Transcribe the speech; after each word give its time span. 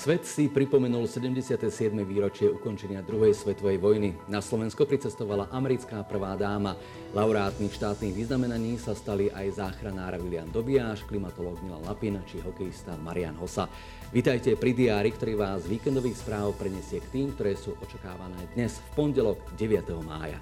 Svet 0.00 0.24
si 0.24 0.48
pripomenul 0.48 1.04
77. 1.04 1.60
výročie 2.08 2.48
ukončenia 2.48 3.04
druhej 3.04 3.36
svetovej 3.36 3.76
vojny. 3.76 4.16
Na 4.32 4.40
Slovensko 4.40 4.88
pricestovala 4.88 5.52
americká 5.52 6.00
prvá 6.08 6.40
dáma. 6.40 6.72
Laureátnych 7.12 7.68
štátnych 7.68 8.16
vyznamenaní 8.16 8.80
sa 8.80 8.96
stali 8.96 9.28
aj 9.28 9.60
záchranár 9.60 10.16
William 10.24 10.48
Dobiaš, 10.48 11.04
klimatológ 11.04 11.60
Milan 11.60 11.84
Lapin 11.84 12.16
či 12.24 12.40
hokejista 12.40 12.96
Marian 12.96 13.36
Hosa. 13.36 13.68
Vítajte 14.08 14.56
pri 14.56 14.72
diári, 14.72 15.12
ktorý 15.12 15.36
vás 15.36 15.68
z 15.68 15.76
víkendových 15.76 16.16
správ 16.16 16.56
preniesie 16.56 17.04
k 17.04 17.20
tým, 17.20 17.36
ktoré 17.36 17.52
sú 17.52 17.76
očakávané 17.84 18.40
dnes 18.56 18.80
v 18.80 18.88
pondelok 18.96 19.36
9. 19.60 19.84
mája. 20.00 20.40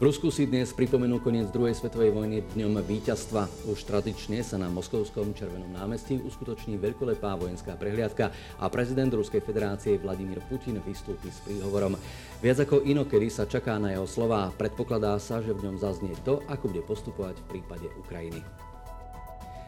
V 0.00 0.08
Rusku 0.08 0.32
si 0.32 0.48
dnes 0.48 0.72
pripomenú 0.72 1.20
koniec 1.20 1.52
druhej 1.52 1.76
svetovej 1.76 2.16
vojny 2.16 2.40
dňom 2.56 2.80
víťazstva. 2.80 3.68
Už 3.68 3.84
tradične 3.84 4.40
sa 4.40 4.56
na 4.56 4.72
Moskovskom 4.72 5.36
červenom 5.36 5.68
námestí 5.68 6.16
uskutoční 6.16 6.80
veľkolepá 6.80 7.36
vojenská 7.36 7.76
prehliadka 7.76 8.32
a 8.56 8.64
prezident 8.72 9.12
Ruskej 9.12 9.44
federácie 9.44 10.00
Vladimír 10.00 10.40
Putin 10.48 10.80
vystúpi 10.80 11.28
s 11.28 11.44
príhovorom. 11.44 12.00
Viac 12.40 12.64
ako 12.64 12.88
inokedy 12.88 13.28
sa 13.28 13.44
čaká 13.44 13.76
na 13.76 13.92
jeho 13.92 14.08
slova. 14.08 14.48
Predpokladá 14.56 15.20
sa, 15.20 15.44
že 15.44 15.52
v 15.52 15.68
ňom 15.68 15.76
zaznie 15.76 16.16
to, 16.24 16.40
ako 16.48 16.72
bude 16.72 16.82
postupovať 16.88 17.36
v 17.44 17.48
prípade 17.60 17.86
Ukrajiny. 18.00 18.71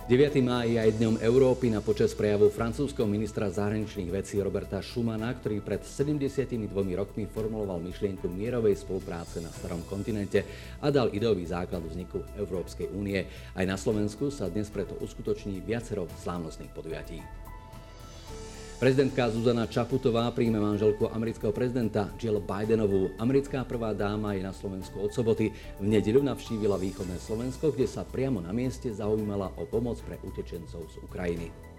9. 0.04 0.36
máj 0.44 0.76
je 0.76 0.78
aj 0.84 1.00
dňom 1.00 1.16
Európy 1.24 1.72
na 1.72 1.80
počas 1.80 2.12
prejavu 2.12 2.52
francúzského 2.52 3.08
ministra 3.08 3.48
zahraničných 3.48 4.12
vecí 4.12 4.36
Roberta 4.36 4.84
Schumana, 4.84 5.32
ktorý 5.32 5.64
pred 5.64 5.80
72 5.80 6.68
rokmi 6.92 7.24
formuloval 7.24 7.80
myšlienku 7.80 8.28
mierovej 8.28 8.84
spolupráce 8.84 9.40
na 9.40 9.48
starom 9.48 9.80
kontinente 9.88 10.44
a 10.84 10.92
dal 10.92 11.08
ideový 11.08 11.48
základ 11.48 11.80
vzniku 11.88 12.20
Európskej 12.36 12.92
únie. 12.92 13.24
Aj 13.56 13.64
na 13.64 13.80
Slovensku 13.80 14.28
sa 14.28 14.52
dnes 14.52 14.68
preto 14.68 14.92
uskutoční 15.00 15.64
viacero 15.64 16.04
slávnostných 16.20 16.76
podujatí. 16.76 17.43
Prezidentka 18.74 19.30
Zuzana 19.30 19.70
Čaputová 19.70 20.26
príjme 20.34 20.58
manželku 20.58 21.06
amerického 21.06 21.54
prezidenta 21.54 22.10
Jill 22.18 22.42
Bidenovú. 22.42 23.14
Americká 23.22 23.62
prvá 23.62 23.94
dáma 23.94 24.34
je 24.34 24.42
na 24.42 24.50
Slovensku 24.50 24.98
od 24.98 25.14
soboty. 25.14 25.54
V 25.78 25.86
nedeľu 25.86 26.26
navštívila 26.26 26.74
východné 26.82 27.22
Slovensko, 27.22 27.70
kde 27.70 27.86
sa 27.86 28.02
priamo 28.02 28.42
na 28.42 28.50
mieste 28.50 28.90
zaujímala 28.90 29.54
o 29.56 29.64
pomoc 29.70 30.02
pre 30.02 30.18
utečencov 30.26 30.90
z 30.90 30.96
Ukrajiny. 31.06 31.73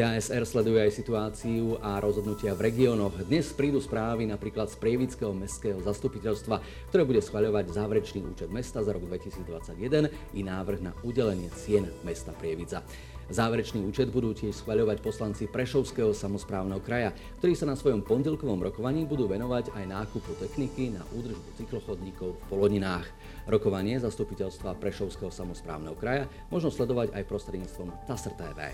TASR 0.00 0.48
sleduje 0.48 0.80
aj 0.80 0.96
situáciu 0.96 1.76
a 1.76 2.00
rozhodnutia 2.00 2.56
v 2.56 2.72
regiónoch. 2.72 3.20
Dnes 3.28 3.52
prídu 3.52 3.84
správy 3.84 4.24
napríklad 4.24 4.72
z 4.72 4.80
Prievického 4.80 5.36
mestského 5.36 5.76
zastupiteľstva, 5.76 6.56
ktoré 6.88 7.04
bude 7.04 7.20
schvaľovať 7.20 7.68
záverečný 7.68 8.24
účet 8.24 8.48
mesta 8.48 8.80
za 8.80 8.96
rok 8.96 9.04
2021 9.04 10.08
i 10.08 10.40
návrh 10.40 10.80
na 10.80 10.96
udelenie 11.04 11.52
cien 11.52 11.84
mesta 12.00 12.32
Prievidza. 12.32 12.80
Záverečný 13.28 13.84
účet 13.84 14.08
budú 14.08 14.32
tiež 14.32 14.64
schvaľovať 14.64 15.04
poslanci 15.04 15.44
Prešovského 15.44 16.16
samozprávneho 16.16 16.80
kraja, 16.80 17.12
ktorí 17.44 17.52
sa 17.52 17.68
na 17.68 17.76
svojom 17.76 18.00
pondelkovom 18.00 18.56
rokovaní 18.56 19.04
budú 19.04 19.28
venovať 19.28 19.76
aj 19.76 19.84
nákupu 19.84 20.32
techniky 20.40 20.96
na 20.96 21.04
údržbu 21.12 21.60
cyklochodníkov 21.60 22.40
v 22.40 22.44
Poloninách. 22.48 23.04
Rokovanie 23.44 24.00
zastupiteľstva 24.00 24.80
Prešovského 24.80 25.28
samozprávneho 25.28 25.92
kraja 25.92 26.24
možno 26.48 26.72
sledovať 26.72 27.12
aj 27.12 27.28
prostredníctvom 27.28 27.92
TASR 28.08 28.32
TV. 28.40 28.72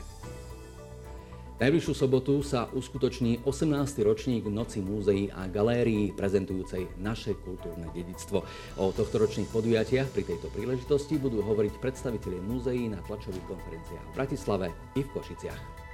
Najbližšiu 1.57 1.97
sobotu 1.97 2.45
sa 2.45 2.69
uskutoční 2.69 3.41
18. 3.49 4.05
ročník 4.05 4.45
Noci 4.45 4.85
múzeí 4.85 5.33
a 5.33 5.49
galérií 5.49 6.13
prezentujúcej 6.13 6.85
naše 7.01 7.33
kultúrne 7.33 7.89
dedictvo. 7.97 8.45
O 8.77 8.93
tohto 8.93 9.17
ročných 9.25 9.49
podujatiach 9.49 10.13
pri 10.13 10.37
tejto 10.37 10.53
príležitosti 10.53 11.17
budú 11.17 11.41
hovoriť 11.41 11.81
predstavitelie 11.81 12.45
múzeí 12.45 12.93
na 12.93 13.01
tlačových 13.09 13.49
konferenciách 13.49 14.05
v 14.05 14.17
Bratislave 14.21 14.69
i 14.93 15.01
v 15.01 15.09
Košiciach. 15.17 15.86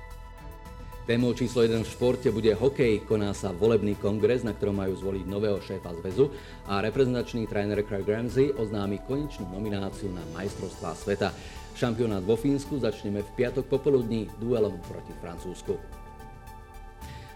Témou 1.03 1.35
číslo 1.35 1.67
1 1.67 1.83
v 1.83 1.93
športe 1.99 2.31
bude 2.31 2.55
hokej. 2.55 3.03
Koná 3.11 3.35
sa 3.35 3.51
volebný 3.51 3.99
kongres, 3.99 4.47
na 4.47 4.55
ktorom 4.55 4.87
majú 4.87 4.95
zvoliť 4.95 5.27
nového 5.27 5.59
šéfa 5.59 5.91
zväzu 5.99 6.31
a 6.71 6.79
reprezentačný 6.79 7.51
tréner 7.51 7.83
Craig 7.83 8.07
Ramsey 8.07 8.55
oznámi 8.55 9.03
konečnú 9.11 9.51
nomináciu 9.51 10.15
na 10.15 10.23
majstrovstvá 10.31 10.95
sveta. 10.95 11.35
Šampionát 11.75 12.23
vo 12.23 12.39
Fínsku 12.39 12.79
začneme 12.79 13.27
v 13.27 13.35
piatok 13.35 13.67
popoludní 13.67 14.31
duelom 14.39 14.79
proti 14.87 15.11
Francúzsku. 15.19 15.75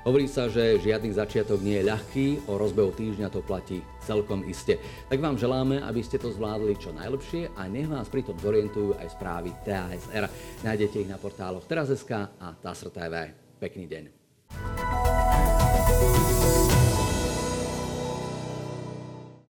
Hovorí 0.06 0.30
sa, 0.30 0.46
že 0.46 0.78
žiadny 0.78 1.10
začiatok 1.18 1.58
nie 1.58 1.82
je 1.82 1.90
ľahký, 1.90 2.26
o 2.46 2.62
rozbehu 2.62 2.94
týždňa 2.94 3.34
to 3.34 3.42
platí 3.42 3.82
celkom 4.06 4.46
iste. 4.46 4.78
Tak 5.10 5.18
vám 5.18 5.34
želáme, 5.34 5.82
aby 5.82 6.06
ste 6.06 6.22
to 6.22 6.30
zvládli 6.30 6.78
čo 6.78 6.94
najlepšie 6.94 7.50
a 7.58 7.66
nech 7.66 7.90
vás 7.90 8.06
pritom 8.06 8.38
zorientujú 8.38 8.94
aj 8.94 9.10
správy 9.18 9.50
TASR. 9.66 10.30
Nájdete 10.62 11.02
ich 11.02 11.10
na 11.10 11.18
portáloch 11.18 11.66
teraz.sk 11.66 12.30
a 12.38 12.54
TASR 12.54 12.94
TV. 12.94 13.45
Pekný 13.56 13.88
deň. 13.88 14.25